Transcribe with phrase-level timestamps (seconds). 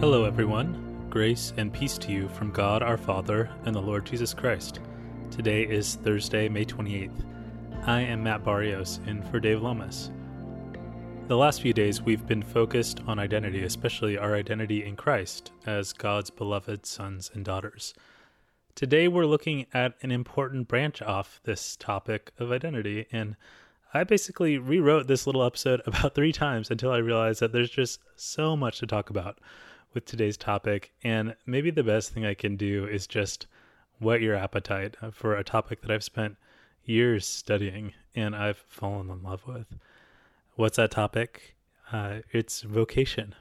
[0.00, 1.08] Hello, everyone.
[1.10, 4.78] Grace and peace to you from God our Father and the Lord Jesus Christ.
[5.28, 7.24] Today is Thursday, May 28th.
[7.84, 10.12] I am Matt Barrios in for Dave Lomas.
[11.26, 15.92] The last few days, we've been focused on identity, especially our identity in Christ as
[15.92, 17.92] God's beloved sons and daughters.
[18.76, 23.34] Today, we're looking at an important branch off this topic of identity, and
[23.92, 27.98] I basically rewrote this little episode about three times until I realized that there's just
[28.14, 29.40] so much to talk about
[29.98, 30.92] with today's topic.
[31.02, 33.48] And maybe the best thing I can do is just
[33.98, 36.36] whet your appetite for a topic that I've spent
[36.84, 39.66] years studying and I've fallen in love with.
[40.54, 41.56] What's that topic?
[41.90, 43.34] Uh, it's vocation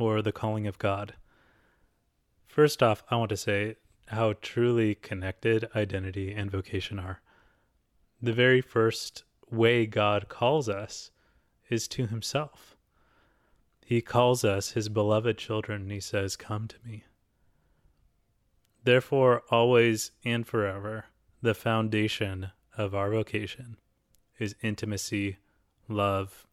[0.00, 1.14] or the calling of God.
[2.48, 3.76] First off, I want to say
[4.08, 7.20] how truly connected identity and vocation are.
[8.20, 11.12] The very first way God calls us
[11.68, 12.69] is to Himself.
[13.90, 17.02] He calls us His beloved children, and He says, Come to me.
[18.84, 21.06] Therefore, always and forever,
[21.42, 23.78] the foundation of our vocation
[24.38, 25.38] is intimacy,
[25.88, 26.46] love,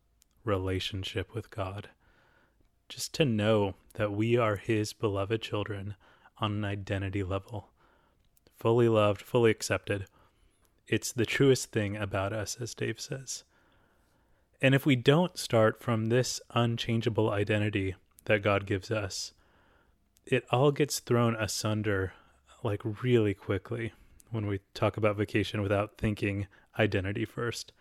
[0.46, 1.90] relationship with God.
[2.90, 5.94] Just to know that we are His beloved children
[6.40, 7.70] on an identity level,
[8.56, 10.08] fully loved, fully accepted.
[10.88, 13.44] It's the truest thing about us, as Dave says.
[14.62, 19.34] And if we don't start from this unchangeable identity that God gives us,
[20.26, 22.14] it all gets thrown asunder
[22.64, 23.94] like really quickly
[24.32, 27.72] when we talk about vocation without thinking identity first.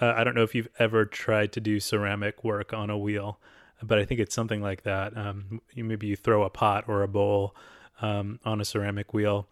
[0.00, 3.40] Uh, I don't know if you've ever tried to do ceramic work on a wheel,
[3.82, 5.16] but I think it's something like that.
[5.16, 7.56] Um, maybe you throw a pot or a bowl
[8.00, 9.48] um, on a ceramic wheel,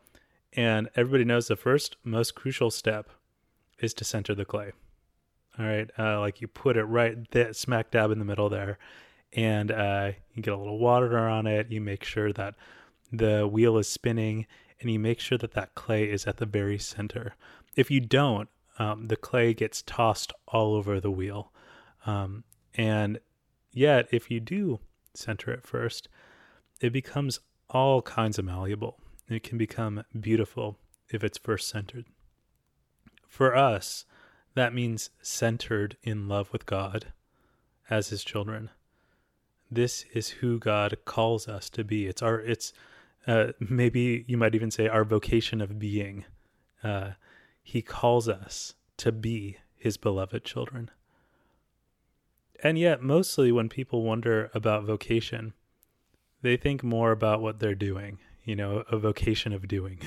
[0.52, 3.10] and everybody knows the first most crucial step
[3.80, 4.72] is to center the clay.
[5.58, 8.78] All right, uh, like you put it right there, smack dab in the middle there,
[9.32, 11.70] and uh, you get a little water on it.
[11.70, 12.54] You make sure that
[13.12, 14.46] the wheel is spinning,
[14.80, 17.34] and you make sure that that clay is at the very center.
[17.74, 18.48] If you don't,
[18.78, 21.52] um, the clay gets tossed all over the wheel.
[22.06, 23.18] Um, and
[23.72, 24.78] yet, if you do
[25.14, 26.08] center it first,
[26.80, 28.98] it becomes all kinds of malleable.
[29.28, 30.78] It can become beautiful
[31.10, 32.06] if it's first centered.
[33.26, 34.04] For us,
[34.58, 37.12] that means centered in love with God
[37.88, 38.70] as his children.
[39.70, 42.06] This is who God calls us to be.
[42.06, 42.72] It's our, it's,
[43.26, 46.24] uh, maybe you might even say our vocation of being.
[46.82, 47.12] Uh,
[47.62, 50.90] he calls us to be his beloved children.
[52.62, 55.52] And yet, mostly when people wonder about vocation,
[56.42, 60.00] they think more about what they're doing, you know, a vocation of doing.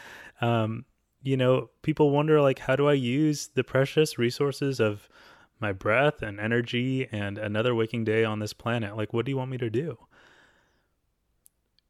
[0.40, 0.86] um,
[1.22, 5.08] you know, people wonder, like, how do I use the precious resources of
[5.60, 8.96] my breath and energy and another waking day on this planet?
[8.96, 9.98] Like, what do you want me to do?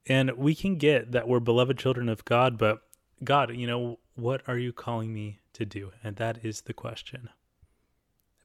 [0.06, 2.82] And we can get that we're beloved children of God, but
[3.24, 5.92] God, you know, what are you calling me to do?
[6.02, 7.28] And that is the question.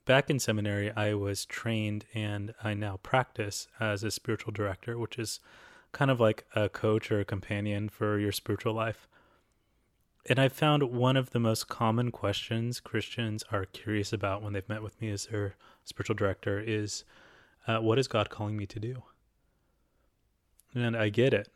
[0.05, 5.19] Back in seminary, I was trained and I now practice as a spiritual director, which
[5.19, 5.39] is
[5.91, 9.07] kind of like a coach or a companion for your spiritual life.
[10.29, 14.67] And I found one of the most common questions Christians are curious about when they've
[14.67, 15.55] met with me as their
[15.85, 17.05] spiritual director is
[17.65, 19.03] uh, what is God calling me to do?
[20.73, 21.49] And I get it.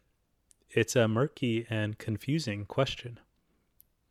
[0.69, 3.19] It's a murky and confusing question.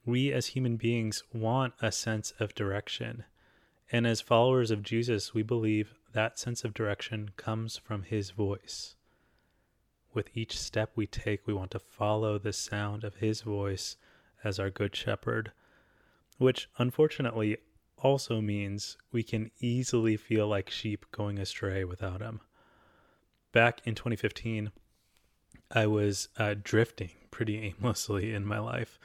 [0.05, 3.25] We as human beings want a sense of direction.
[3.91, 8.97] And as followers of Jesus, we believe that sense of direction comes from his voice.
[10.13, 13.97] With each step we take, we want to follow the sound of his voice
[14.45, 15.53] as our good shepherd,
[16.39, 17.59] which unfortunately
[17.99, 22.41] also means we can easily feel like sheep going astray without him.
[23.53, 24.71] Back in 2015,
[25.71, 28.99] I was uh, drifting pretty aimlessly in my life.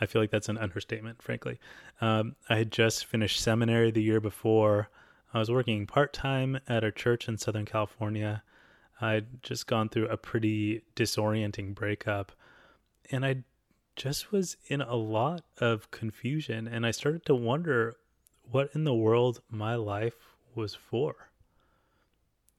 [0.00, 1.58] I feel like that's an understatement, frankly.
[2.00, 4.88] Um, I had just finished seminary the year before.
[5.34, 8.42] I was working part time at a church in Southern California.
[9.00, 12.32] I'd just gone through a pretty disorienting breakup,
[13.10, 13.44] and I
[14.00, 16.66] just was in a lot of confusion.
[16.66, 17.96] And I started to wonder
[18.50, 21.28] what in the world my life was for.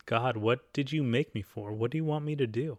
[0.06, 1.74] God, what did you make me for?
[1.74, 2.78] What do you want me to do?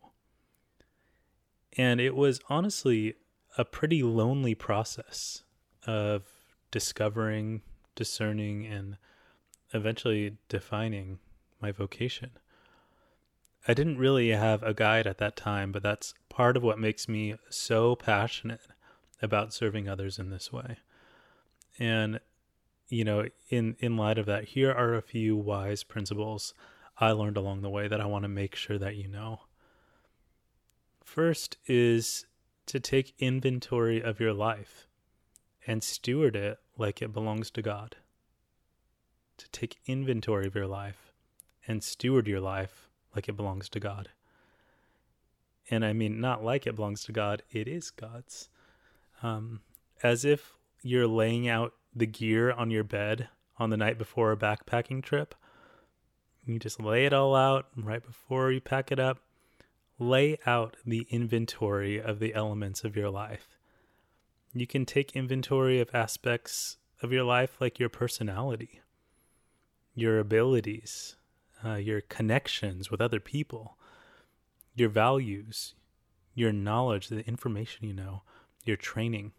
[1.76, 3.14] And it was honestly
[3.59, 5.43] a pretty lonely process
[5.85, 6.23] of
[6.70, 7.62] discovering,
[7.97, 8.97] discerning, and
[9.75, 11.19] eventually defining
[11.61, 12.31] my vocation.
[13.67, 17.09] I didn't really have a guide at that time, but that's part of what makes
[17.09, 18.61] me so passionate
[19.20, 20.79] about serving others in this way.
[21.79, 22.20] And
[22.88, 26.53] you know, in in light of that, here are a few wise principles
[26.99, 29.43] I learned along the way that I want to make sure that you know.
[31.03, 32.26] First is
[32.67, 34.87] to take inventory of your life
[35.67, 37.97] and steward it like it belongs to God.
[39.38, 41.12] To take inventory of your life
[41.67, 44.09] and steward your life like it belongs to God.
[45.70, 48.49] And I mean, not like it belongs to God, it is God's.
[49.23, 49.61] Um,
[50.03, 53.29] as if you're laying out the gear on your bed
[53.59, 55.35] on the night before a backpacking trip.
[56.44, 59.19] You just lay it all out right before you pack it up.
[59.99, 63.56] Lay out the inventory of the elements of your life.
[64.53, 68.81] You can take inventory of aspects of your life like your personality,
[69.94, 71.15] your abilities,
[71.64, 73.76] uh, your connections with other people,
[74.75, 75.75] your values,
[76.35, 78.23] your knowledge, the information you know,
[78.64, 79.32] your training.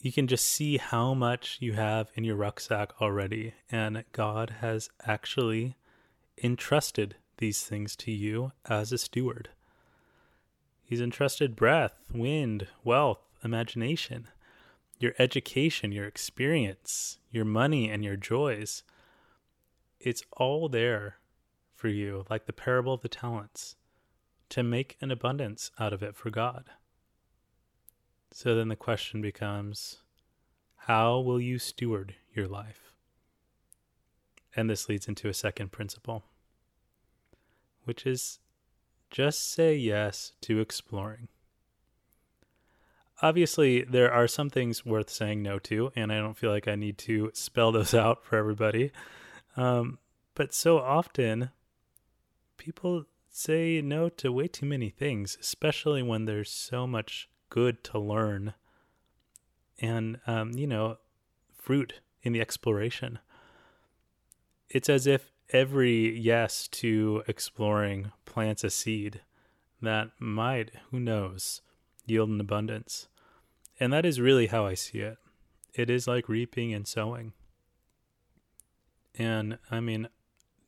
[0.00, 4.88] You can just see how much you have in your rucksack already, and God has
[5.04, 5.76] actually
[6.42, 9.50] entrusted these things to you as a steward.
[10.84, 14.28] He's entrusted breath, wind, wealth, imagination,
[14.98, 18.82] your education, your experience, your money, and your joys.
[20.00, 21.16] It's all there
[21.74, 23.76] for you, like the parable of the talents,
[24.48, 26.64] to make an abundance out of it for God.
[28.32, 29.98] So then the question becomes
[30.86, 32.94] how will you steward your life?
[34.56, 36.24] And this leads into a second principle,
[37.84, 38.40] which is
[39.10, 41.28] just say yes to exploring.
[43.22, 46.74] Obviously, there are some things worth saying no to, and I don't feel like I
[46.74, 48.92] need to spell those out for everybody.
[49.56, 49.98] Um,
[50.34, 51.50] but so often,
[52.56, 57.98] people say no to way too many things, especially when there's so much good to
[57.98, 58.54] learn
[59.80, 60.98] and, um, you know,
[61.54, 63.18] fruit in the exploration.
[64.68, 69.20] It's as if every yes to exploring plants a seed
[69.82, 71.62] that might, who knows,
[72.06, 73.08] yield an abundance.
[73.78, 75.16] And that is really how I see it.
[75.72, 77.32] It is like reaping and sowing.
[79.20, 80.08] And I mean,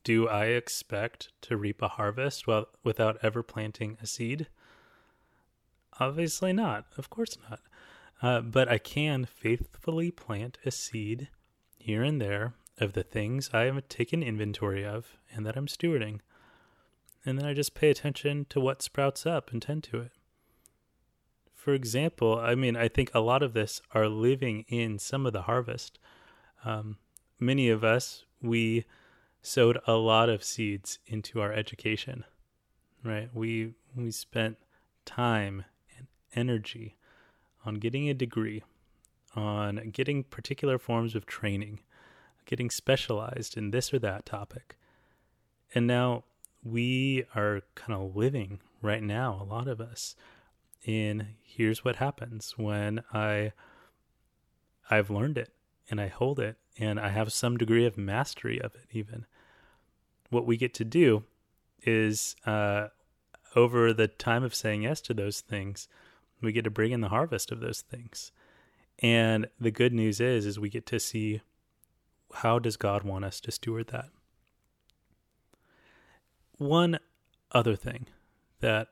[0.03, 4.47] do I expect to reap a harvest well, without ever planting a seed?
[5.99, 6.85] Obviously not.
[6.95, 7.61] Of course not.
[8.21, 11.29] Uh, but I can faithfully plant a seed
[11.79, 16.19] here and there of the things I have taken inventory of and that I'm stewarding.
[17.25, 20.11] And then I just pay attention to what sprouts up and tend to it.
[21.55, 25.33] For example, I mean, I think a lot of this are living in some of
[25.33, 25.97] the harvest.
[26.63, 26.97] Um,
[27.39, 28.85] many of us, we
[29.41, 32.23] sowed a lot of seeds into our education,
[33.03, 33.29] right?
[33.33, 34.57] We we spent
[35.05, 35.65] time
[35.97, 36.97] and energy
[37.65, 38.63] on getting a degree,
[39.35, 41.79] on getting particular forms of training,
[42.45, 44.77] getting specialized in this or that topic.
[45.73, 46.23] And now
[46.63, 50.15] we are kind of living right now, a lot of us,
[50.85, 53.53] in here's what happens when I
[54.89, 55.53] I've learned it
[55.89, 59.25] and I hold it and I have some degree of mastery of it even
[60.33, 61.23] what we get to do
[61.83, 62.87] is uh,
[63.55, 65.87] over the time of saying yes to those things,
[66.41, 68.31] we get to bring in the harvest of those things.
[68.99, 71.41] And the good news is, is we get to see
[72.33, 74.09] how does God want us to steward that.
[76.57, 76.99] One
[77.51, 78.07] other thing
[78.59, 78.89] that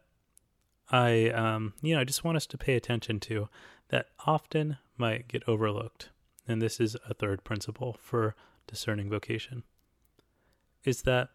[0.90, 3.50] I, um, you know, I just want us to pay attention to
[3.90, 6.10] that often might get overlooked,
[6.48, 8.36] and this is a third principle for
[8.68, 9.64] discerning vocation
[10.84, 11.30] is that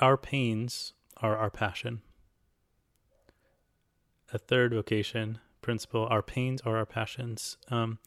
[0.00, 2.00] our pains are our passion.
[4.32, 7.56] A third vocation principle our pains are our passions.
[7.70, 7.98] Um,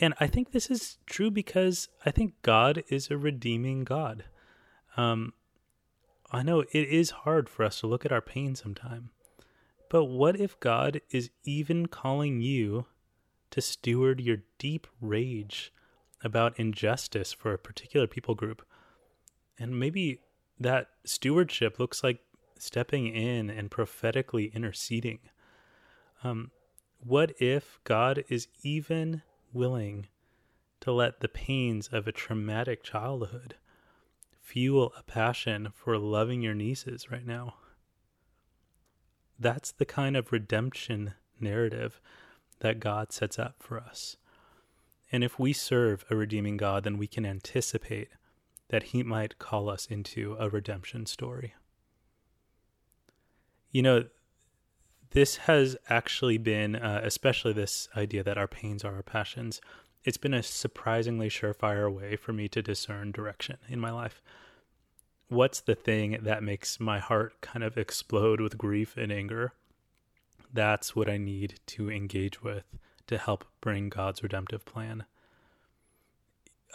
[0.00, 4.24] and I think this is true because I think God is a redeeming God.
[4.96, 5.32] Um,
[6.32, 9.10] I know it is hard for us to look at our pain sometime,
[9.90, 12.86] but what if God is even calling you
[13.54, 15.72] to steward your deep rage
[16.24, 18.66] about injustice for a particular people group?
[19.60, 20.18] And maybe
[20.58, 22.18] that stewardship looks like
[22.58, 25.20] stepping in and prophetically interceding.
[26.24, 26.50] Um,
[26.98, 30.08] what if God is even willing
[30.80, 33.54] to let the pains of a traumatic childhood
[34.42, 37.54] fuel a passion for loving your nieces right now?
[39.38, 42.00] That's the kind of redemption narrative
[42.60, 44.16] that God sets up for us.
[45.12, 48.08] And if we serve a redeeming God, then we can anticipate
[48.68, 51.54] that he might call us into a redemption story.
[53.70, 54.04] You know,
[55.10, 59.60] this has actually been, uh, especially this idea that our pains are our passions,
[60.04, 64.20] it's been a surprisingly surefire way for me to discern direction in my life.
[65.28, 69.52] what's the thing that makes my heart kind of explode with grief and anger?
[70.54, 72.64] That's what I need to engage with
[73.08, 75.04] to help bring God's redemptive plan.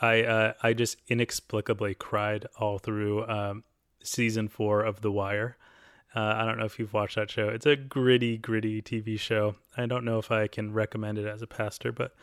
[0.01, 3.63] I uh, I just inexplicably cried all through um,
[4.03, 5.57] season four of The Wire.
[6.13, 7.47] Uh, I don't know if you've watched that show.
[7.47, 9.55] It's a gritty, gritty TV show.
[9.77, 12.13] I don't know if I can recommend it as a pastor, but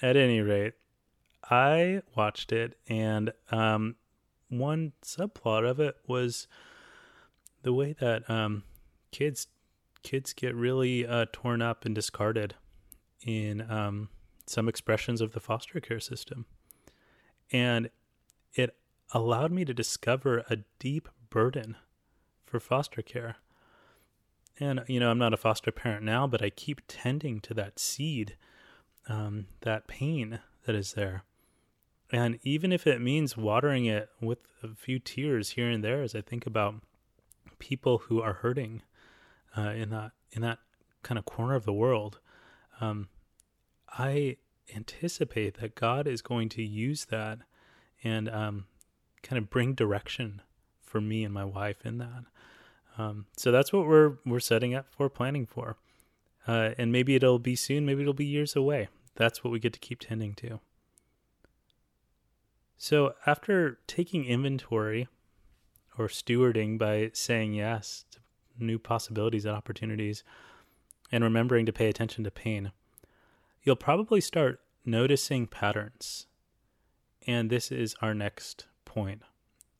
[0.00, 0.74] at any rate,
[1.50, 3.96] I watched it, and um,
[4.48, 6.46] one subplot of it was
[7.62, 8.62] the way that um,
[9.10, 9.48] kids
[10.06, 12.54] kids get really uh, torn up and discarded
[13.26, 14.08] in um,
[14.46, 16.46] some expressions of the foster care system,
[17.50, 17.90] and
[18.54, 18.76] it
[19.12, 21.74] allowed me to discover a deep burden
[22.44, 23.38] for foster care.
[24.60, 27.80] And you know, I'm not a foster parent now, but I keep tending to that
[27.80, 28.36] seed,
[29.08, 31.24] um, that pain that is there.
[32.12, 36.14] And even if it means watering it with a few tears here and there, as
[36.14, 36.76] I think about
[37.58, 38.82] people who are hurting
[39.56, 40.58] uh, in that in that
[41.02, 42.18] kind of corner of the world,
[42.80, 43.08] um,
[43.88, 44.36] I
[44.74, 47.38] anticipate that God is going to use that
[48.02, 48.66] and um,
[49.22, 50.42] kind of bring direction
[50.82, 52.24] for me and my wife in that.
[52.98, 55.76] Um, so that's what we're we're setting up for, planning for,
[56.46, 58.88] uh, and maybe it'll be soon, maybe it'll be years away.
[59.16, 60.60] That's what we get to keep tending to.
[62.78, 65.08] So after taking inventory
[65.98, 68.18] or stewarding by saying yes to
[68.58, 70.24] new possibilities and opportunities,
[71.12, 72.72] and remembering to pay attention to pain,
[73.62, 76.26] you'll probably start noticing patterns.
[77.26, 79.22] And this is our next point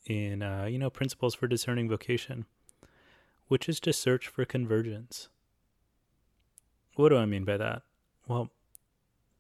[0.07, 2.47] in uh, you know principles for discerning vocation,
[3.49, 5.29] which is to search for convergence.
[6.95, 7.83] What do I mean by that?
[8.27, 8.51] Well,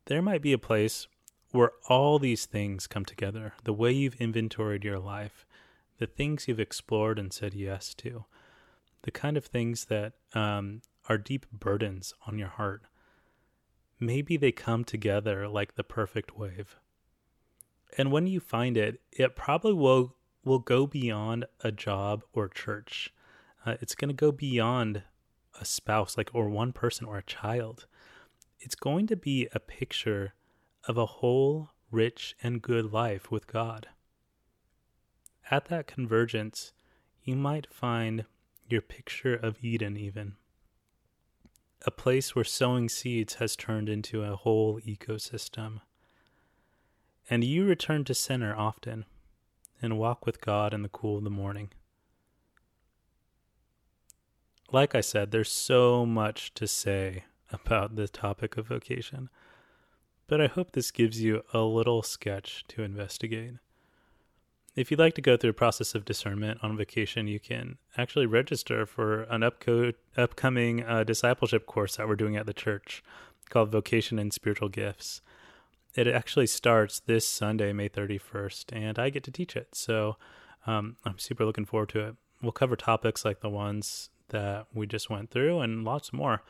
[0.06, 1.08] there might be a place
[1.50, 5.46] where all these things come together the way you've inventoried your life,
[5.98, 8.24] the things you've explored and said yes to,
[9.02, 12.82] the kind of things that um, are deep burdens on your heart.
[13.98, 16.76] Maybe they come together like the perfect wave.
[17.96, 23.12] And when you find it, it probably will will go beyond a job or church.
[23.64, 25.02] Uh, it's going to go beyond
[25.60, 27.86] a spouse, like or one person or a child.
[28.60, 30.34] It's going to be a picture
[30.86, 33.88] of a whole, rich, and good life with God.
[35.50, 36.72] At that convergence,
[37.22, 38.24] you might find
[38.68, 40.34] your picture of Eden, even
[41.84, 45.80] a place where sowing seeds has turned into a whole ecosystem.
[47.28, 49.04] And you return to center often
[49.80, 51.70] and walk with God in the cool of the morning.
[54.72, 59.28] Like I said, there's so much to say about the topic of vocation,
[60.26, 63.54] but I hope this gives you a little sketch to investigate.
[64.76, 68.26] If you'd like to go through a process of discernment on vocation, you can actually
[68.26, 73.02] register for an upco- upcoming uh, discipleship course that we're doing at the church
[73.48, 75.22] called Vocation and Spiritual Gifts
[75.96, 79.68] it actually starts this Sunday, May 31st, and I get to teach it.
[79.72, 80.16] So
[80.66, 82.14] um, I'm super looking forward to it.
[82.42, 86.42] We'll cover topics like the ones that we just went through and lots more,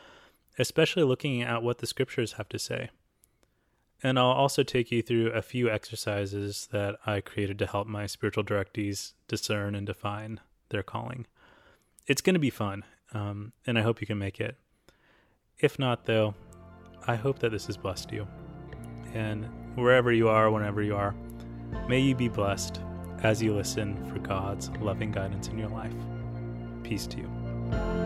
[0.58, 2.90] especially looking at what the scriptures have to say.
[4.02, 8.06] And I'll also take you through a few exercises that I created to help my
[8.06, 11.26] spiritual directees discern and define their calling.
[12.06, 12.84] It's going to be fun,
[13.14, 14.56] um, and I hope you can make it.
[15.58, 16.34] If not, though,
[17.06, 18.26] I hope that this has blessed you
[19.16, 21.14] and wherever you are, whenever you are,
[21.88, 22.80] may you be blessed
[23.22, 25.94] as you listen for God's loving guidance in your life.
[26.82, 28.05] Peace to you.